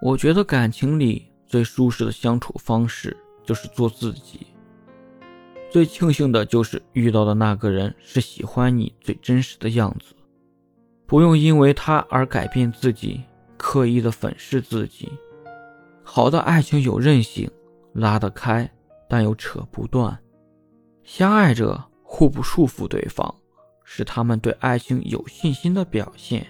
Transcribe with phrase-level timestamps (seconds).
[0.00, 4.46] 我觉得感情里最舒适的相处方式就是做自己。
[5.70, 10.14] 最庆幸的就是遇到的那个人是喜欢你最真实的样子，
[11.06, 13.22] 不用因为他而改变自己，
[13.56, 15.12] 刻意的粉饰自己。
[16.02, 17.50] 好的爱情有韧性，
[17.92, 18.70] 拉得开，
[19.10, 20.18] 但又扯不断。
[21.02, 23.34] 相爱着互不束缚对方，
[23.84, 26.46] 是他们对爱情有信心的表现。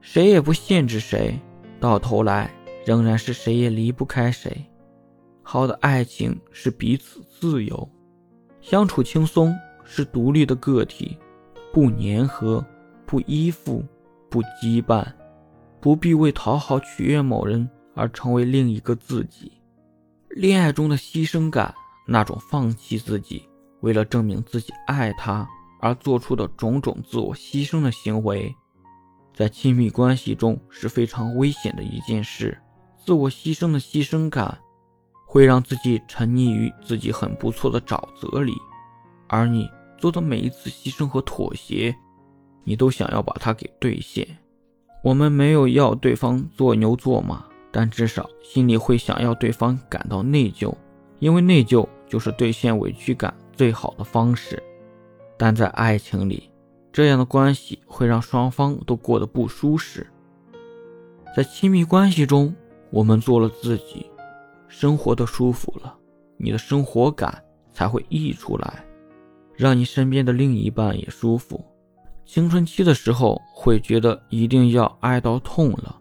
[0.00, 1.38] 谁也不限制谁。
[1.82, 2.48] 到头来，
[2.86, 4.64] 仍然是谁也离不开谁。
[5.42, 7.90] 好的爱情是彼此自由，
[8.60, 11.18] 相处轻松，是独立的个体，
[11.72, 12.64] 不粘合，
[13.04, 13.84] 不依附，
[14.30, 15.04] 不羁绊，
[15.80, 19.50] 不必为讨好取悦某人而成为另一个自己。
[20.28, 21.74] 恋爱中的牺牲感，
[22.06, 23.42] 那种放弃自己，
[23.80, 25.44] 为了证明自己爱他
[25.80, 28.54] 而做出的种种自我牺牲的行为。
[29.34, 32.56] 在亲密关系中是非常危险的一件事。
[33.04, 34.58] 自我牺牲的牺牲感，
[35.26, 38.54] 会让自己沉溺于自己很不错的沼泽里，
[39.26, 41.94] 而你做的每一次牺牲和妥协，
[42.62, 44.26] 你都想要把它给兑现。
[45.02, 50.72] 我们没有要对方做牛做马，但至少心里会想要对方感到内疚，
[51.18, 54.62] 因为内疚就是兑现委屈感最好的方式。
[55.36, 56.51] 但在爱情里，
[56.92, 60.06] 这样的关系会让双方都过得不舒适。
[61.34, 62.54] 在亲密关系中，
[62.90, 64.10] 我们做了自己，
[64.68, 65.96] 生活的舒服了，
[66.36, 68.84] 你的生活感才会溢出来，
[69.56, 71.64] 让你身边的另一半也舒服。
[72.26, 75.98] 青春期的时候会觉得一定要爱到痛了，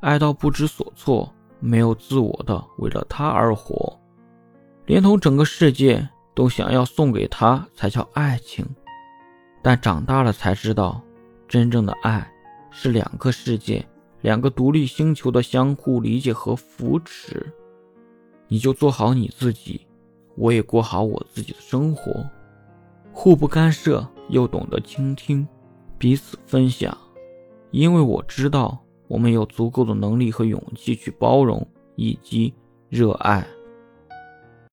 [0.00, 3.98] 爱到不知所措，没有自我的为了他而活，
[4.86, 8.64] 连同整个世界都想要送给他才叫爱情。
[9.62, 11.02] 但长大了才知道，
[11.46, 12.30] 真正的爱
[12.70, 13.86] 是两个世界、
[14.20, 17.52] 两个独立星球的相互理解和扶持。
[18.46, 19.86] 你就做好你自己，
[20.36, 22.24] 我也过好我自己的生活，
[23.12, 25.46] 互不干涉，又懂得倾听，
[25.98, 26.96] 彼此分享。
[27.70, 31.66] 因为我知道，我们有足够的能力和勇气去包容
[31.96, 32.54] 以及
[32.88, 33.46] 热爱。